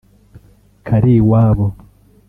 [0.85, 1.67] Kariwabo